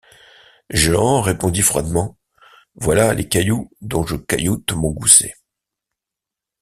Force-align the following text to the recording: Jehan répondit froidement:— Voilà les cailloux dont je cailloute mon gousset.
Jehan 0.71 1.21
répondit 1.21 1.61
froidement:— 1.61 2.17
Voilà 2.73 3.13
les 3.13 3.29
cailloux 3.29 3.69
dont 3.81 4.03
je 4.03 4.15
cailloute 4.15 4.71
mon 4.73 4.89
gousset. 4.89 5.35